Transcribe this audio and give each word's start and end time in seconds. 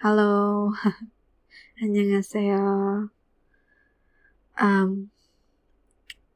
Halo, 0.00 0.72
annyeonghaseyo. 1.84 2.64
Um, 4.56 5.12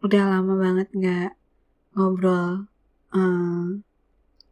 udah 0.05 0.25
lama 0.29 0.53
banget 0.61 0.93
nggak 0.93 1.33
ngobrol 1.97 2.69
um, 3.17 3.81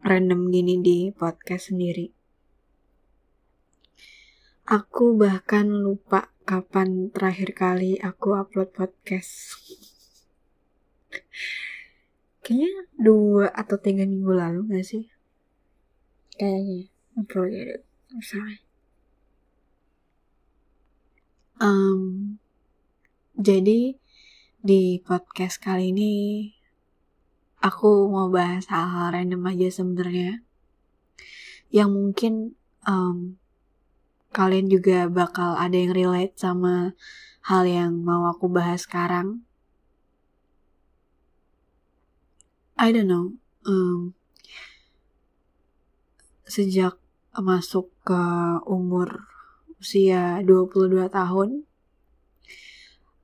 random 0.01 0.49
gini 0.49 0.81
di 0.81 0.99
podcast 1.13 1.69
sendiri. 1.69 2.09
Aku 4.65 5.21
bahkan 5.21 5.69
lupa 5.69 6.33
kapan 6.49 7.13
terakhir 7.13 7.53
kali 7.53 8.01
aku 8.01 8.33
upload 8.33 8.73
podcast. 8.73 9.61
Kayaknya 12.41 12.89
dua 12.97 13.53
atau 13.53 13.77
tiga 13.77 14.09
minggu 14.09 14.33
lalu 14.33 14.73
gak 14.73 14.89
sih? 14.89 15.05
Kayaknya. 16.41 16.89
I'm 17.13 18.25
sorry. 18.25 18.72
Um, 21.63 22.43
jadi 23.39 23.95
di 24.67 24.99
podcast 24.99 25.63
kali 25.63 25.95
ini 25.95 26.15
aku 27.63 28.11
mau 28.11 28.27
bahas 28.35 28.67
hal-hal 28.67 29.15
random 29.15 29.47
aja 29.47 29.71
sebenarnya 29.71 30.43
yang 31.71 31.95
mungkin 31.95 32.59
um, 32.83 33.39
kalian 34.35 34.67
juga 34.67 35.07
bakal 35.07 35.55
ada 35.55 35.79
yang 35.79 35.95
relate 35.95 36.35
sama 36.35 36.99
hal 37.47 37.63
yang 37.63 37.95
mau 38.03 38.27
aku 38.27 38.51
bahas 38.51 38.83
sekarang. 38.83 39.47
I 42.75 42.91
don't 42.91 43.07
know. 43.07 43.39
Um, 43.63 44.19
sejak 46.43 46.99
masuk 47.39 47.87
ke 48.03 48.19
umur 48.67 49.32
usia 49.83 50.39
22 50.47 51.11
tahun, 51.11 51.67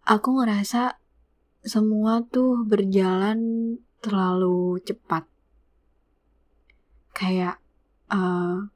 aku 0.03 0.28
ngerasa 0.42 0.98
semua 1.62 2.27
tuh 2.27 2.67
berjalan 2.67 3.39
terlalu 4.03 4.83
cepat. 4.83 5.23
Kayak 7.15 7.62
uh, 8.11 8.67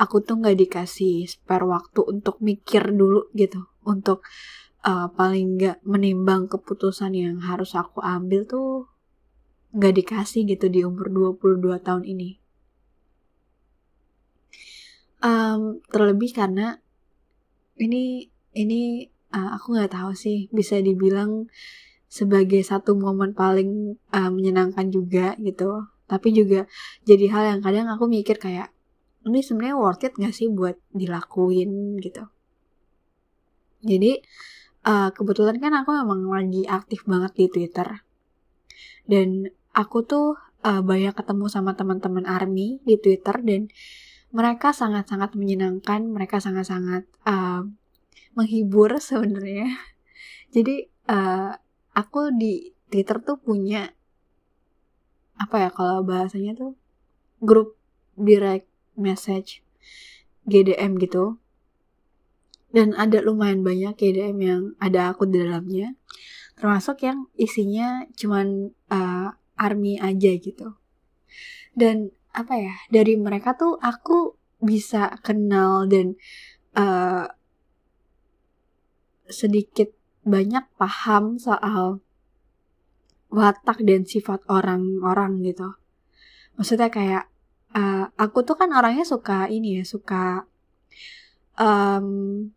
aku 0.00 0.24
tuh 0.24 0.40
nggak 0.40 0.56
dikasih 0.56 1.28
spare 1.28 1.68
waktu 1.68 2.00
untuk 2.00 2.40
mikir 2.40 2.96
dulu 2.96 3.28
gitu, 3.36 3.68
untuk 3.84 4.24
uh, 4.88 5.12
paling 5.12 5.60
nggak 5.60 5.84
menimbang 5.84 6.48
keputusan 6.48 7.12
yang 7.12 7.44
harus 7.44 7.76
aku 7.76 8.00
ambil 8.00 8.48
tuh 8.48 8.88
nggak 9.76 10.00
dikasih 10.00 10.48
gitu 10.48 10.72
di 10.72 10.80
umur 10.80 11.12
22 11.36 11.76
tahun 11.84 12.08
ini. 12.08 12.40
Um, 15.18 15.82
terlebih 15.92 16.32
karena 16.32 16.78
ini 17.78 18.28
ini 18.54 19.06
uh, 19.32 19.54
aku 19.56 19.78
nggak 19.78 19.94
tahu 19.94 20.12
sih 20.12 20.50
bisa 20.50 20.78
dibilang 20.82 21.46
sebagai 22.08 22.64
satu 22.64 22.96
momen 22.96 23.36
paling 23.36 24.00
uh, 24.10 24.30
menyenangkan 24.32 24.88
juga 24.88 25.36
gitu. 25.38 25.86
Tapi 26.08 26.32
juga 26.32 26.64
jadi 27.04 27.28
hal 27.28 27.44
yang 27.56 27.60
kadang 27.60 27.86
aku 27.92 28.08
mikir 28.08 28.40
kayak 28.40 28.72
ini 29.28 29.44
sebenarnya 29.44 29.76
worth 29.76 30.08
it 30.08 30.16
gak 30.16 30.32
sih 30.32 30.48
buat 30.48 30.80
dilakuin? 30.96 32.00
gitu. 32.00 32.24
Jadi 33.84 34.24
uh, 34.88 35.12
kebetulan 35.12 35.60
kan 35.60 35.76
aku 35.84 35.92
memang 35.92 36.24
lagi 36.32 36.64
aktif 36.64 37.04
banget 37.04 37.36
di 37.36 37.46
Twitter. 37.52 37.88
Dan 39.04 39.52
aku 39.76 40.00
tuh 40.04 40.40
uh, 40.64 40.80
banyak 40.80 41.12
ketemu 41.12 41.46
sama 41.52 41.76
teman-teman 41.76 42.24
army 42.24 42.80
di 42.88 42.96
Twitter 42.96 43.36
dan 43.44 43.68
mereka 44.28 44.76
sangat-sangat 44.76 45.32
menyenangkan, 45.32 46.04
mereka 46.04 46.36
sangat-sangat 46.40 47.08
uh, 47.24 47.64
menghibur 48.36 49.00
sebenarnya. 49.00 49.72
Jadi 50.54 50.88
uh, 51.08 51.56
aku 51.96 52.32
di 52.36 52.72
Twitter 52.88 53.20
tuh 53.24 53.40
punya 53.40 53.88
apa 55.38 55.68
ya 55.68 55.70
kalau 55.70 56.02
bahasanya 56.02 56.56
tuh 56.58 56.72
grup 57.38 57.78
direct 58.18 58.66
message 58.98 59.62
GDM 60.44 61.00
gitu. 61.00 61.40
Dan 62.68 62.92
ada 62.92 63.24
lumayan 63.24 63.64
banyak 63.64 63.96
GDM 63.96 64.38
yang 64.44 64.62
ada 64.76 65.16
aku 65.16 65.24
di 65.24 65.40
dalamnya. 65.40 65.96
Termasuk 66.60 67.00
yang 67.00 67.32
isinya 67.32 68.04
cuman 68.12 68.76
uh, 68.92 69.32
army 69.56 69.96
aja 69.96 70.36
gitu. 70.36 70.76
Dan 71.72 72.12
apa 72.38 72.54
ya 72.54 72.74
dari 72.86 73.18
mereka 73.18 73.58
tuh 73.58 73.74
aku 73.82 74.38
bisa 74.62 75.10
kenal 75.26 75.90
dan 75.90 76.14
uh, 76.78 77.26
sedikit 79.26 79.90
banyak 80.22 80.64
paham 80.78 81.38
soal 81.38 82.02
watak 83.28 83.84
dan 83.84 84.08
sifat 84.08 84.40
orang-orang 84.48 85.44
gitu. 85.44 85.76
Maksudnya 86.56 86.88
kayak 86.88 87.24
uh, 87.76 88.08
aku 88.16 88.42
tuh 88.42 88.56
kan 88.56 88.72
orangnya 88.72 89.04
suka 89.04 89.46
ini 89.46 89.80
ya, 89.80 89.84
suka 89.84 90.48
um, 91.60 92.48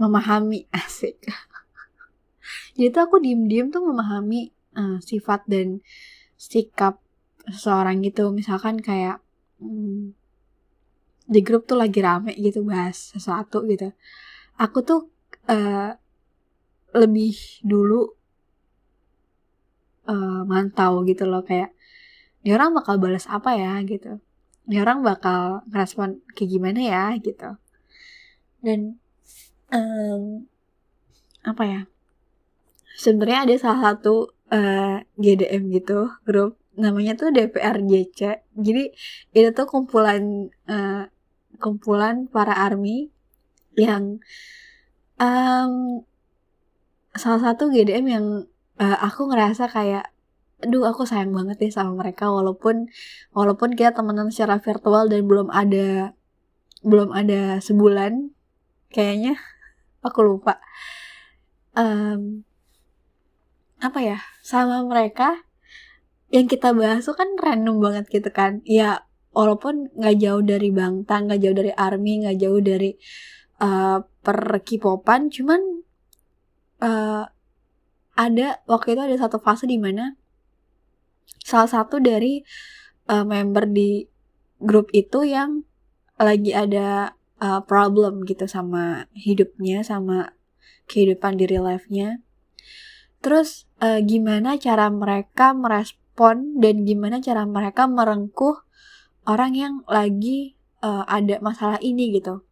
memahami 0.00 0.66
asik. 0.80 1.20
Jadi 2.74 2.88
tuh 2.90 3.02
aku 3.04 3.16
diem-diem 3.20 3.68
tuh 3.68 3.84
memahami 3.84 4.50
uh, 4.74 4.98
sifat 5.04 5.44
dan 5.46 5.84
sikap 6.40 6.98
seseorang 7.52 8.00
gitu. 8.06 8.30
Misalkan 8.30 8.78
kayak 8.80 9.22
hmm, 9.60 10.14
di 11.30 11.40
grup 11.46 11.70
tuh 11.70 11.78
lagi 11.78 12.02
rame 12.02 12.34
gitu 12.34 12.66
bahas 12.66 13.14
sesuatu 13.14 13.62
gitu. 13.70 13.94
Aku 14.58 14.82
tuh 14.82 15.06
uh, 15.46 15.94
lebih 16.90 17.34
dulu 17.62 18.10
uh, 20.10 20.42
mantau 20.42 21.06
gitu 21.06 21.26
loh. 21.26 21.46
Kayak 21.46 21.70
ini 22.42 22.50
orang 22.56 22.74
bakal 22.74 22.98
balas 22.98 23.30
apa 23.30 23.54
ya? 23.54 23.78
gitu. 23.86 24.18
Ini 24.66 24.82
orang 24.82 25.02
bakal 25.06 25.66
ngerespon 25.70 26.22
kayak 26.34 26.50
gimana 26.50 26.80
ya? 26.82 27.04
gitu. 27.22 27.58
Dan 28.60 28.98
um, 29.70 30.46
apa 31.46 31.64
ya? 31.64 31.80
Sebenarnya 33.00 33.48
ada 33.48 33.54
salah 33.56 33.80
satu 33.94 34.34
uh, 34.52 35.00
GDM 35.16 35.72
gitu 35.72 36.12
grup 36.28 36.59
namanya 36.80 37.14
tuh 37.14 37.30
DPRJC. 37.30 38.20
Jadi 38.56 38.84
itu 39.36 39.48
tuh 39.52 39.66
kumpulan 39.68 40.48
uh, 40.66 41.06
kumpulan 41.60 42.26
para 42.26 42.56
army 42.56 43.12
yang 43.76 44.18
um, 45.20 46.02
salah 47.14 47.40
satu 47.52 47.68
GDM 47.68 48.06
yang 48.08 48.26
uh, 48.80 48.98
aku 49.04 49.28
ngerasa 49.28 49.68
kayak 49.68 50.10
aduh 50.60 50.84
aku 50.84 51.08
sayang 51.08 51.32
banget 51.32 51.56
deh 51.56 51.72
sama 51.72 51.96
mereka 51.96 52.28
walaupun 52.28 52.92
walaupun 53.32 53.72
kita 53.72 53.96
temenan 53.96 54.28
secara 54.28 54.60
virtual 54.60 55.08
dan 55.08 55.24
belum 55.24 55.48
ada 55.48 56.12
belum 56.84 57.16
ada 57.16 57.64
sebulan 57.64 58.32
kayaknya 58.92 59.40
aku 60.06 60.20
lupa 60.20 60.60
um, 61.72 62.44
apa 63.80 63.98
ya 64.04 64.18
sama 64.44 64.84
mereka 64.84 65.40
yang 66.30 66.46
kita 66.46 66.70
bahas 66.74 67.06
tuh 67.06 67.18
kan 67.18 67.34
random 67.38 67.82
banget 67.82 68.06
gitu 68.10 68.30
kan. 68.30 68.62
Ya 68.66 69.06
walaupun 69.34 69.90
nggak 69.94 70.16
jauh 70.18 70.42
dari 70.42 70.70
Bangtan 70.74 71.30
nggak 71.30 71.40
jauh 71.42 71.56
dari 71.56 71.72
Army 71.74 72.26
nggak 72.26 72.38
jauh 72.38 72.60
dari 72.62 72.90
uh, 73.62 74.02
per 74.02 74.38
K-popan 74.62 75.30
cuman 75.30 75.60
uh, 76.82 77.24
ada 78.18 78.48
waktu 78.66 78.98
itu 78.98 79.02
ada 79.02 79.16
satu 79.16 79.38
fase 79.38 79.70
di 79.70 79.78
mana 79.78 80.18
salah 81.46 81.70
satu 81.70 82.02
dari 82.02 82.42
uh, 83.08 83.24
member 83.24 83.70
di 83.70 84.04
grup 84.60 84.90
itu 84.92 85.24
yang 85.24 85.64
lagi 86.20 86.52
ada 86.52 87.16
uh, 87.40 87.64
problem 87.64 88.26
gitu 88.28 88.44
sama 88.44 89.08
hidupnya 89.16 89.80
sama 89.80 90.36
kehidupan 90.84 91.40
di 91.40 91.48
life-nya. 91.48 92.20
Terus 93.24 93.70
uh, 93.80 94.04
gimana 94.04 94.60
cara 94.60 94.92
mereka 94.92 95.56
merespon 95.56 96.00
respon 96.20 96.60
dan 96.60 96.84
gimana 96.84 97.16
cara 97.24 97.48
mereka 97.48 97.88
merengkuh 97.88 98.60
orang 99.24 99.56
yang 99.56 99.74
lagi 99.88 100.52
uh, 100.84 101.08
ada 101.08 101.40
masalah 101.40 101.80
ini 101.80 102.12
gitu. 102.12 102.44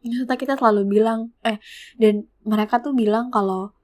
Maksudnya 0.00 0.40
kita 0.40 0.54
selalu 0.56 0.88
bilang, 0.88 1.36
eh, 1.44 1.60
dan 2.00 2.24
mereka 2.48 2.80
tuh 2.80 2.96
bilang 2.96 3.28
kalau 3.28 3.76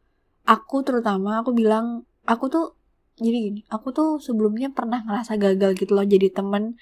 aku 0.49 0.81
terutama, 0.81 1.45
aku 1.45 1.53
bilang, 1.53 2.09
aku 2.25 2.49
tuh, 2.49 2.67
jadi 3.21 3.53
gini, 3.53 3.61
aku 3.69 3.93
tuh 3.93 4.17
sebelumnya 4.17 4.73
pernah 4.73 5.05
ngerasa 5.05 5.37
gagal 5.37 5.77
gitu 5.77 5.93
loh 5.93 6.09
jadi 6.09 6.33
temen 6.33 6.81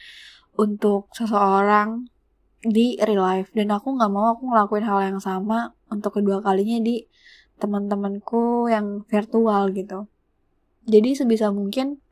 untuk 0.54 1.10
seseorang 1.10 2.06
di 2.62 3.02
real 3.02 3.18
life. 3.18 3.50
Dan 3.50 3.74
aku 3.74 3.98
gak 3.98 4.12
mau 4.14 4.30
aku 4.30 4.46
ngelakuin 4.46 4.86
hal 4.86 5.00
yang 5.10 5.18
sama 5.18 5.74
untuk 5.90 6.22
kedua 6.22 6.38
kalinya 6.38 6.78
di 6.78 7.02
teman-temanku 7.58 8.70
yang 8.70 9.02
virtual 9.10 9.74
gitu 9.74 10.06
jadi 10.86 11.14
sebisa 11.14 11.50
mungkin 11.54 12.02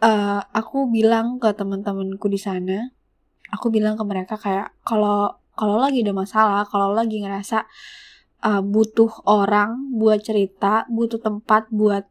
uh, 0.00 0.40
aku 0.52 0.88
bilang 0.88 1.38
ke 1.38 1.52
teman-temanku 1.52 2.26
di 2.28 2.40
sana 2.40 2.92
aku 3.52 3.68
bilang 3.68 3.94
ke 3.94 4.04
mereka 4.04 4.34
kayak 4.40 4.72
kalau 4.82 5.36
kalau 5.52 5.76
lagi 5.76 6.00
ada 6.00 6.16
masalah 6.16 6.64
kalau 6.64 6.96
lagi 6.96 7.20
ngerasa 7.20 7.68
uh, 8.44 8.62
butuh 8.64 9.28
orang 9.28 9.92
buat 9.92 10.24
cerita 10.24 10.88
butuh 10.88 11.20
tempat 11.20 11.68
buat 11.68 12.08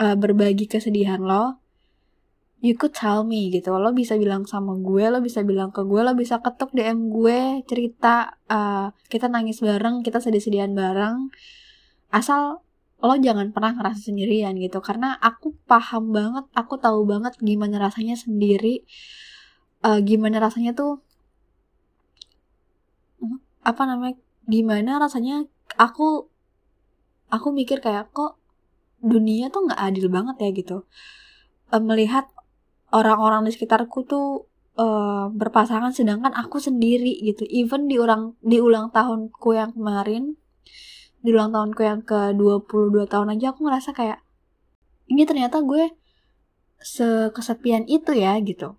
uh, 0.00 0.16
berbagi 0.16 0.66
kesedihan 0.66 1.20
lo 1.20 1.60
you 2.60 2.76
could 2.76 2.92
tell 2.92 3.24
me 3.24 3.48
gitu. 3.48 3.72
Lo 3.72 3.90
bisa 3.96 4.20
bilang 4.20 4.44
sama 4.44 4.76
gue 4.76 5.08
lo 5.08 5.24
bisa 5.24 5.40
bilang 5.40 5.72
ke 5.72 5.80
gue 5.80 6.00
lo 6.04 6.12
bisa 6.12 6.44
ketuk 6.44 6.76
dm 6.76 7.08
gue 7.08 7.64
cerita 7.64 8.36
uh, 8.52 8.92
kita 9.08 9.32
nangis 9.32 9.64
bareng 9.64 10.04
kita 10.04 10.20
sedih-sedihan 10.20 10.76
bareng 10.76 11.32
asal 12.12 12.60
lo 13.00 13.16
jangan 13.16 13.48
pernah 13.52 13.72
ngerasa 13.76 14.12
sendirian 14.12 14.56
gitu. 14.60 14.78
Karena 14.84 15.16
aku 15.20 15.56
paham 15.64 16.12
banget 16.12 16.44
aku 16.52 16.76
tahu 16.76 17.08
banget 17.08 17.36
gimana 17.40 17.80
rasanya 17.80 18.16
sendiri 18.16 18.84
uh, 19.84 19.98
gimana 20.00 20.40
rasanya 20.40 20.76
tuh 20.76 21.00
apa 23.60 23.82
namanya 23.84 24.16
gimana 24.48 24.96
rasanya 24.96 25.44
aku 25.76 26.28
aku 27.28 27.48
mikir 27.52 27.78
kayak 27.84 28.08
kok 28.10 28.40
dunia 29.00 29.48
tuh 29.48 29.68
nggak 29.68 29.80
adil 29.80 30.06
banget 30.12 30.36
ya 30.40 30.50
gitu. 30.52 30.76
Uh, 31.72 31.80
melihat 31.80 32.28
orang-orang 32.92 33.46
di 33.46 33.52
sekitarku 33.54 34.04
tuh 34.04 34.50
uh, 34.76 35.30
berpasangan 35.32 35.94
sedangkan 35.94 36.34
aku 36.36 36.60
sendiri 36.60 37.16
gitu. 37.24 37.46
Even 37.48 37.88
di 37.88 37.96
ulang 37.96 38.36
di 38.44 38.60
ulang 38.60 38.92
tahunku 38.92 39.56
yang 39.56 39.72
kemarin 39.72 40.36
di 41.20 41.30
ulang 41.36 41.52
tahunku 41.52 41.80
yang 41.84 42.00
ke 42.00 42.32
22 42.36 43.04
tahun 43.08 43.36
aja 43.36 43.52
aku 43.52 43.68
ngerasa 43.68 43.92
kayak 43.92 44.20
ini 45.10 45.26
ternyata 45.28 45.60
gue 45.60 45.90
sekesepian 46.80 47.84
itu 47.84 48.16
ya 48.16 48.40
gitu. 48.40 48.78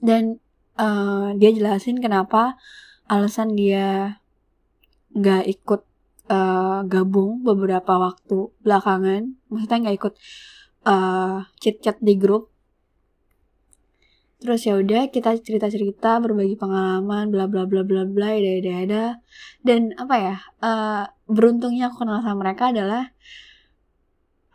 Dan 0.00 0.42
uh, 0.80 1.30
dia 1.36 1.50
jelasin 1.54 2.02
kenapa 2.02 2.58
alasan 3.06 3.54
dia 3.54 4.18
nggak 5.14 5.44
ikut 5.50 5.80
uh, 6.30 6.80
gabung 6.86 7.42
beberapa 7.42 7.98
waktu 7.98 8.54
belakangan 8.62 9.34
maksudnya 9.50 9.78
nggak 9.82 9.96
ikut 9.98 10.14
uh, 10.86 11.42
chat 11.58 11.76
chat 11.82 11.96
di 11.98 12.14
grup 12.14 12.54
terus 14.40 14.64
ya 14.64 14.80
udah 14.80 15.12
kita 15.12 15.36
cerita 15.44 15.68
cerita 15.68 16.16
berbagi 16.16 16.56
pengalaman 16.56 17.28
bla 17.28 17.44
bla 17.44 17.68
bla 17.68 17.84
bla 17.84 18.08
bla 18.08 18.28
ada 18.32 18.50
ada 18.56 18.72
ada 18.80 19.04
dan 19.60 19.92
apa 20.00 20.14
ya 20.16 20.36
uh, 20.64 21.04
beruntungnya 21.28 21.92
aku 21.92 22.02
kenal 22.02 22.24
sama 22.24 22.40
mereka 22.40 22.72
adalah 22.72 23.12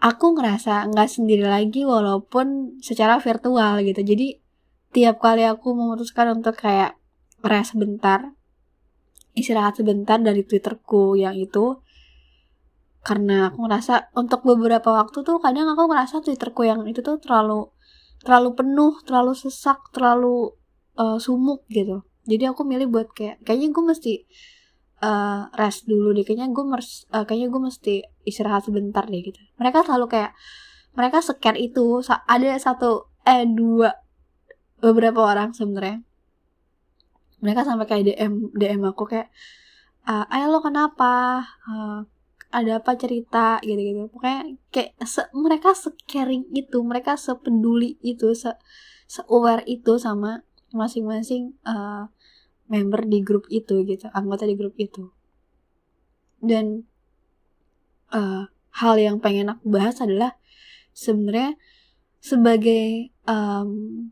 aku 0.02 0.38
ngerasa 0.38 0.90
nggak 0.90 1.10
sendiri 1.10 1.46
lagi 1.46 1.82
walaupun 1.82 2.78
secara 2.82 3.18
virtual 3.18 3.82
gitu. 3.82 4.02
Jadi 4.06 4.38
tiap 4.94 5.18
kali 5.18 5.44
aku 5.46 5.74
memutuskan 5.74 6.38
untuk 6.38 6.56
kayak 6.62 6.98
rest 7.42 7.74
sebentar 7.74 8.34
istirahat 9.36 9.76
sebentar 9.76 10.16
dari 10.18 10.48
twitterku 10.48 11.20
yang 11.20 11.36
itu 11.36 11.84
karena 13.06 13.52
aku 13.52 13.68
ngerasa 13.68 14.16
untuk 14.18 14.42
beberapa 14.42 14.90
waktu 14.96 15.22
tuh 15.22 15.38
kadang 15.38 15.70
aku 15.70 15.86
ngerasa 15.86 16.24
twitterku 16.26 16.66
yang 16.66 16.88
itu 16.90 17.04
tuh 17.06 17.22
terlalu 17.22 17.70
terlalu 18.26 18.58
penuh 18.58 18.94
terlalu 19.06 19.38
sesak 19.38 19.94
terlalu 19.94 20.50
uh, 20.98 21.22
sumuk 21.22 21.64
gitu. 21.70 22.02
Jadi 22.26 22.44
aku 22.50 22.66
milih 22.66 22.90
buat 22.90 23.14
kayak 23.14 23.46
kayaknya 23.46 23.70
gue 23.70 23.84
mesti 23.86 24.14
uh, 25.06 25.46
rest 25.54 25.86
dulu 25.86 26.10
deh. 26.18 26.26
Kayaknya 26.26 26.50
gue 26.50 26.66
mers 26.66 27.06
uh, 27.14 27.22
kayaknya 27.22 27.54
gue 27.54 27.62
mesti 27.62 27.94
istirahat 28.26 28.66
sebentar 28.66 29.06
deh 29.06 29.22
gitu. 29.22 29.38
Mereka 29.62 29.86
selalu 29.86 30.10
kayak 30.10 30.34
mereka 30.98 31.22
scare 31.22 31.60
itu 31.62 32.02
ada 32.26 32.58
satu 32.58 33.14
eh 33.22 33.46
dua 33.46 33.94
beberapa 34.82 35.22
orang 35.22 35.54
sebenarnya. 35.54 36.02
Mereka 37.46 37.62
sampai 37.62 37.86
kayak 37.86 38.04
DM 38.10 38.34
DM 38.58 38.82
aku 38.90 39.06
kayak 39.06 39.30
uh, 40.10 40.26
ayo 40.34 40.50
lo 40.50 40.66
kenapa? 40.66 41.46
Uh, 41.70 42.10
ada 42.56 42.80
apa 42.80 42.96
cerita 42.96 43.60
gitu-gitu. 43.60 44.08
Pokoknya 44.08 44.56
kayak 44.72 44.96
se 45.04 45.28
mereka 45.36 45.76
caring 46.08 46.48
itu 46.56 46.80
mereka 46.80 47.20
sepeduli 47.20 48.00
itu 48.00 48.32
se 48.32 48.56
se-aware 49.12 49.68
itu 49.68 50.00
sama 50.00 50.48
masing-masing 50.72 51.60
uh, 51.68 52.08
member 52.72 53.06
di 53.06 53.20
grup 53.22 53.46
itu 53.52 53.84
gitu 53.84 54.08
anggota 54.16 54.48
di 54.48 54.56
grup 54.56 54.74
itu. 54.80 55.12
Dan 56.40 56.88
uh, 58.16 58.48
hal 58.80 58.96
yang 58.96 59.20
pengen 59.20 59.52
aku 59.52 59.68
bahas 59.68 60.00
adalah 60.00 60.40
sebenarnya 60.96 61.60
sebagai 62.24 63.14
um, 63.28 64.10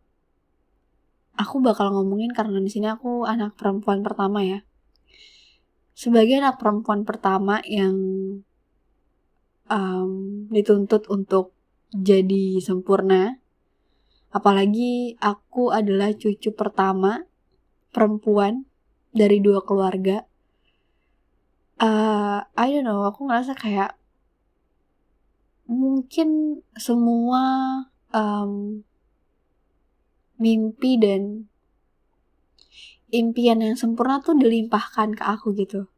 aku 1.34 1.64
bakal 1.64 1.90
ngomongin 1.90 2.30
karena 2.36 2.62
di 2.62 2.70
sini 2.70 2.92
aku 2.92 3.26
anak 3.26 3.58
perempuan 3.58 4.06
pertama 4.06 4.46
ya 4.46 4.62
sebagai 5.94 6.42
anak 6.42 6.58
perempuan 6.58 7.06
pertama 7.06 7.62
yang 7.66 7.96
um, 9.70 10.12
dituntut 10.50 11.06
untuk 11.10 11.54
jadi 11.94 12.58
sempurna, 12.58 13.38
apalagi 14.34 15.16
aku 15.22 15.70
adalah 15.70 16.10
cucu 16.18 16.50
pertama 16.54 17.26
perempuan 17.94 18.66
dari 19.14 19.38
dua 19.38 19.62
keluarga. 19.62 20.26
Uh, 21.78 22.42
I 22.58 22.74
don't 22.74 22.86
know, 22.86 23.06
aku 23.06 23.30
ngerasa 23.30 23.54
kayak 23.54 23.94
mungkin 25.70 26.62
semua 26.76 27.42
um, 28.12 28.84
mimpi 30.42 30.98
dan 30.98 31.48
impian 33.14 33.62
yang 33.62 33.78
sempurna 33.78 34.20
tuh 34.26 34.34
dilimpahkan 34.34 35.14
ke 35.14 35.24
aku 35.24 35.54
gitu 35.54 35.94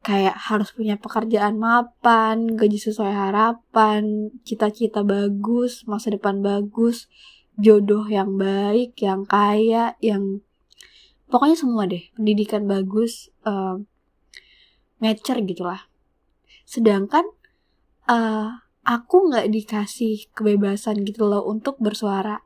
kayak 0.00 0.32
harus 0.48 0.72
punya 0.72 0.96
pekerjaan 0.96 1.60
mapan, 1.60 2.56
gaji 2.56 2.80
sesuai 2.80 3.12
harapan, 3.12 4.32
cita-cita 4.48 5.04
bagus, 5.04 5.84
masa 5.84 6.08
depan 6.08 6.40
bagus, 6.40 7.12
jodoh 7.60 8.08
yang 8.08 8.40
baik, 8.40 8.96
yang 9.04 9.28
kaya, 9.28 9.94
yang 10.00 10.40
pokoknya 11.28 11.56
semua 11.56 11.84
deh, 11.84 12.08
pendidikan 12.16 12.64
bagus, 12.64 13.28
uh, 13.44 13.76
mature 15.04 15.44
gitulah. 15.44 15.84
Sedangkan 16.64 17.28
uh, 18.08 18.64
aku 18.88 19.28
nggak 19.28 19.52
dikasih 19.52 20.32
kebebasan 20.32 21.04
gitu 21.04 21.28
loh 21.28 21.44
untuk 21.44 21.76
bersuara. 21.76 22.40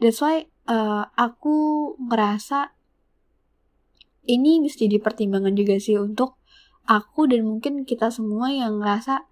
That's 0.00 0.24
why 0.24 0.48
uh, 0.70 1.04
aku 1.18 1.56
ngerasa 1.98 2.70
ini 4.30 4.62
bisa 4.62 4.86
jadi 4.86 5.02
pertimbangan 5.02 5.58
juga 5.58 5.74
sih 5.82 5.98
untuk 5.98 6.38
aku 6.86 7.26
dan 7.26 7.42
mungkin 7.42 7.82
kita 7.82 8.14
semua 8.14 8.54
yang 8.54 8.78
ngerasa 8.78 9.26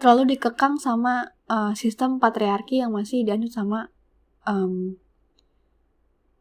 terlalu 0.00 0.34
dikekang 0.34 0.80
sama 0.80 1.36
uh, 1.46 1.76
sistem 1.76 2.16
patriarki 2.16 2.80
yang 2.80 2.96
masih 2.96 3.22
dianut 3.22 3.52
sama 3.52 3.92
um, 4.48 4.96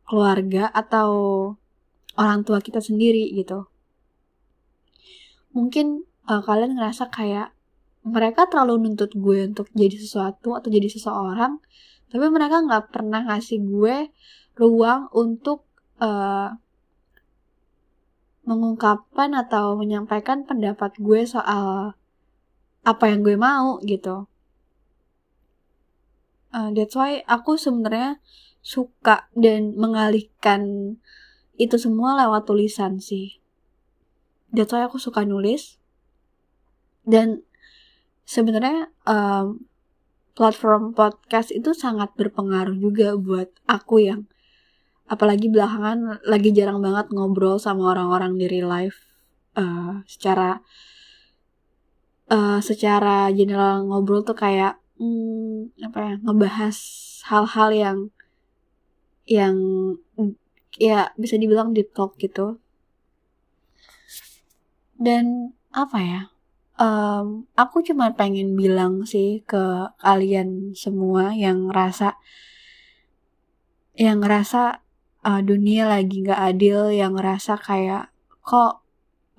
keluarga 0.08 0.72
atau 0.72 1.12
orang 2.16 2.44
tua 2.44 2.60
kita 2.60 2.80
sendiri 2.82 3.32
gitu. 3.36 3.68
Mungkin 5.52 6.08
uh, 6.32 6.42
kalian 6.42 6.80
ngerasa 6.80 7.12
kayak 7.12 7.54
mereka 8.02 8.50
terlalu 8.50 8.90
nuntut 8.90 9.14
gue 9.14 9.46
untuk 9.46 9.70
jadi 9.78 9.94
sesuatu 9.94 10.58
atau 10.58 10.74
jadi 10.74 10.90
seseorang 10.90 11.62
tapi 12.12 12.28
mereka 12.28 12.60
nggak 12.60 12.92
pernah 12.92 13.24
ngasih 13.24 13.64
gue 13.64 14.12
ruang 14.60 15.08
untuk 15.16 15.64
uh, 16.04 16.52
mengungkapkan 18.44 19.32
atau 19.32 19.80
menyampaikan 19.80 20.44
pendapat 20.44 20.92
gue 21.00 21.24
soal 21.24 21.96
apa 22.84 23.04
yang 23.08 23.24
gue 23.24 23.40
mau 23.40 23.80
gitu. 23.88 24.28
Uh, 26.52 26.68
that's 26.76 27.00
why 27.00 27.24
aku 27.32 27.56
sebenarnya 27.56 28.20
suka 28.60 29.32
dan 29.34 29.72
mengalihkan 29.80 30.96
itu 31.56 31.80
semua 31.80 32.20
lewat 32.20 32.44
tulisan 32.44 33.00
sih. 33.00 33.40
That's 34.52 34.76
why 34.76 34.84
aku 34.84 35.00
suka 35.00 35.24
nulis. 35.24 35.80
Dan 37.08 37.48
sebenarnya 38.28 38.92
um, 39.08 39.71
platform 40.34 40.96
podcast 40.96 41.52
itu 41.52 41.76
sangat 41.76 42.16
berpengaruh 42.16 42.76
juga 42.78 43.20
buat 43.20 43.52
aku 43.68 44.04
yang 44.04 44.22
apalagi 45.12 45.52
belakangan 45.52 46.24
lagi 46.24 46.56
jarang 46.56 46.80
banget 46.80 47.12
ngobrol 47.12 47.60
sama 47.60 47.92
orang-orang 47.92 48.40
di 48.40 48.48
real 48.48 48.72
life 48.72 49.04
uh, 49.60 50.00
secara 50.08 50.64
uh, 52.32 52.64
secara 52.64 53.28
general 53.36 53.84
ngobrol 53.84 54.24
tuh 54.24 54.40
kayak 54.40 54.80
hmm, 54.96 55.76
apa 55.84 56.00
ya 56.00 56.14
ngebahas 56.24 56.78
hal-hal 57.28 57.70
yang 57.76 57.98
yang 59.28 59.56
ya 60.80 61.12
bisa 61.20 61.36
dibilang 61.36 61.76
deep 61.76 61.92
talk 61.92 62.16
gitu. 62.16 62.56
Dan 64.96 65.56
apa 65.76 65.98
ya 66.00 66.22
um, 66.82 67.46
aku 67.54 67.86
cuma 67.86 68.18
pengen 68.18 68.58
bilang 68.58 69.06
sih 69.06 69.46
ke 69.46 69.94
kalian 70.02 70.74
semua 70.74 71.38
yang 71.38 71.70
ngerasa 71.70 72.18
yang 73.94 74.26
ngerasa 74.26 74.82
uh, 75.22 75.42
dunia 75.46 75.86
lagi 75.86 76.26
nggak 76.26 76.42
adil 76.42 76.90
yang 76.90 77.14
ngerasa 77.14 77.62
kayak 77.62 78.10
kok 78.42 78.82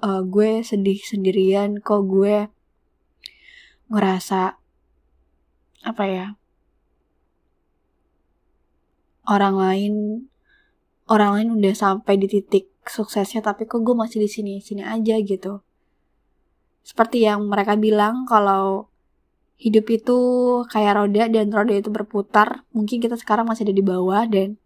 uh, 0.06 0.22
gue 0.22 0.62
sedih 0.62 1.02
sendirian 1.02 1.82
kok 1.82 2.06
gue 2.06 2.46
ngerasa 3.90 4.56
apa 5.82 6.04
ya 6.06 6.26
orang 9.26 9.58
lain 9.58 9.94
orang 11.10 11.30
lain 11.34 11.48
udah 11.58 11.74
sampai 11.74 12.14
di 12.22 12.30
titik 12.30 12.70
suksesnya 12.86 13.42
tapi 13.42 13.66
kok 13.66 13.82
gue 13.82 13.94
masih 13.98 14.22
di 14.22 14.30
sini 14.30 14.62
sini 14.62 14.86
aja 14.86 15.18
gitu 15.18 15.66
seperti 16.82 17.26
yang 17.26 17.46
mereka 17.46 17.78
bilang 17.78 18.26
kalau 18.26 18.90
hidup 19.58 19.86
itu 19.94 20.18
kayak 20.66 20.98
roda 20.98 21.30
dan 21.30 21.54
roda 21.54 21.74
itu 21.78 21.90
berputar 21.90 22.66
mungkin 22.74 22.98
kita 22.98 23.14
sekarang 23.14 23.46
masih 23.46 23.62
ada 23.62 23.74
di 23.74 23.84
bawah 23.84 24.26
dan 24.26 24.58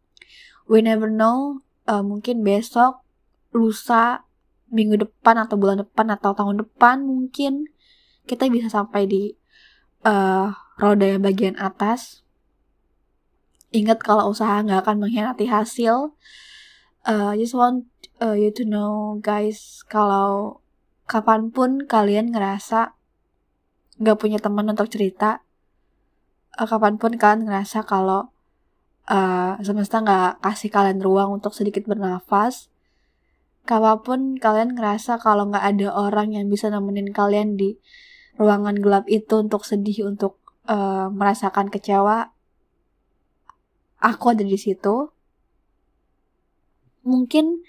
we 0.64 0.80
never 0.80 1.12
know 1.12 1.60
uh, 1.84 2.00
mungkin 2.00 2.40
besok 2.40 3.04
lusa 3.52 4.24
minggu 4.72 4.98
depan 4.98 5.36
atau 5.46 5.54
bulan 5.60 5.84
depan 5.84 6.10
atau 6.10 6.32
tahun 6.32 6.64
depan 6.64 7.04
mungkin 7.04 7.70
kita 8.26 8.50
bisa 8.50 8.66
sampai 8.66 9.06
di 9.06 9.22
uh, 10.02 10.50
roda 10.76 11.06
yang 11.06 11.22
bagian 11.22 11.56
atas. 11.56 12.26
Ingat 13.70 14.02
kalau 14.02 14.30
usaha 14.30 14.58
nggak 14.62 14.86
akan 14.86 15.06
mengkhianati 15.06 15.46
hasil. 15.46 16.14
Uh, 17.06 17.32
just 17.38 17.54
want 17.54 17.86
uh, 18.18 18.34
you 18.34 18.50
to 18.50 18.66
know 18.66 19.22
guys 19.22 19.86
kalau 19.86 20.58
kapan 21.06 21.54
pun 21.54 21.86
kalian 21.86 22.34
ngerasa 22.34 22.94
nggak 24.02 24.18
punya 24.18 24.38
teman 24.42 24.66
untuk 24.68 24.90
cerita 24.90 25.40
uh, 26.58 26.66
kapan 26.68 26.98
pun 27.00 27.14
kalian 27.16 27.46
ngerasa 27.46 27.86
kalau 27.86 28.34
uh, 29.08 29.56
semesta 29.62 30.02
nggak 30.02 30.42
kasih 30.42 30.70
kalian 30.70 31.00
ruang 31.00 31.38
untuk 31.38 31.54
sedikit 31.54 31.86
bernafas 31.86 32.68
kapan 33.66 33.98
pun 34.02 34.20
kalian 34.38 34.74
ngerasa 34.74 35.18
kalau 35.22 35.48
nggak 35.50 35.64
ada 35.64 35.88
orang 35.94 36.34
yang 36.34 36.46
bisa 36.46 36.70
nemenin 36.70 37.10
kalian 37.10 37.58
di 37.58 37.78
ruangan 38.36 38.76
gelap 38.78 39.08
itu 39.08 39.40
untuk 39.40 39.64
sedih 39.64 40.06
untuk 40.06 40.38
uh, 40.68 41.08
merasakan 41.08 41.72
kecewa 41.72 42.36
aku 44.00 44.24
ada 44.36 44.44
di 44.44 44.58
situ. 44.60 45.10
Mungkin 47.06 47.62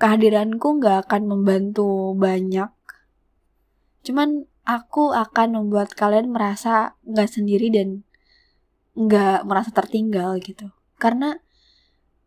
kehadiranku 0.00 0.80
nggak 0.80 1.08
akan 1.08 1.22
membantu 1.30 2.16
banyak 2.16 2.68
cuman 4.00 4.48
aku 4.64 5.10
akan 5.12 5.48
membuat 5.56 5.92
kalian 5.96 6.30
merasa 6.30 6.94
nggak 7.04 7.30
sendiri 7.30 7.68
dan 7.72 8.04
nggak 8.96 9.46
merasa 9.48 9.70
tertinggal 9.72 10.36
gitu. 10.40 10.70
Karena 11.00 11.36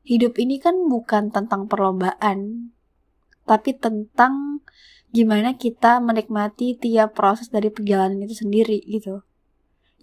hidup 0.04 0.36
ini 0.42 0.60
kan 0.60 0.76
bukan 0.90 1.32
tentang 1.32 1.72
perlombaan, 1.72 2.72
tapi 3.48 3.78
tentang 3.78 4.66
gimana 5.14 5.56
kita 5.56 6.02
menikmati 6.02 6.76
tiap 6.76 7.14
proses 7.14 7.48
dari 7.54 7.70
perjalanan 7.70 8.26
itu 8.26 8.44
sendiri 8.44 8.82
gitu. 8.90 9.22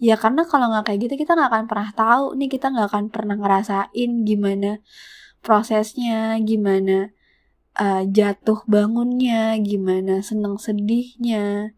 Ya 0.01 0.17
karena 0.17 0.47
kalau 0.47 0.73
nggak 0.73 0.89
kayak 0.89 0.99
gitu 1.05 1.13
kita 1.21 1.37
nggak 1.37 1.51
akan 1.51 1.65
pernah 1.69 1.91
tahu 1.93 2.25
nih 2.39 2.49
kita 2.49 2.73
nggak 2.73 2.87
akan 2.89 3.05
pernah 3.13 3.35
ngerasain 3.37 4.11
gimana 4.25 4.81
prosesnya, 5.45 6.39
gimana 6.41 7.13
uh, 7.81 8.05
jatuh 8.05 8.61
bangunnya, 8.69 9.57
gimana 9.57 10.21
seneng 10.21 10.61
sedihnya, 10.61 11.73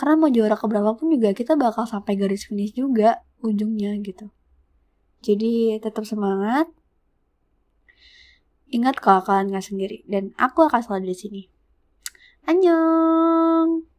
karena 0.00 0.16
mau 0.16 0.32
juara 0.32 0.56
keberapa 0.56 0.96
pun 0.96 1.12
juga 1.12 1.36
kita 1.36 1.56
bakal 1.60 1.84
sampai 1.84 2.16
garis 2.16 2.48
finish 2.48 2.72
juga 2.72 3.20
ujungnya 3.44 3.96
gitu. 4.00 4.32
Jadi 5.20 5.76
tetap 5.76 6.08
semangat. 6.08 6.72
Ingat 8.72 8.96
kalau 9.02 9.20
kalian 9.20 9.52
nggak 9.52 9.66
sendiri 9.66 10.00
dan 10.08 10.32
aku 10.40 10.64
akan 10.64 10.80
selalu 10.80 11.12
di 11.12 11.16
sini. 11.20 11.42
Annyeong 12.48 13.89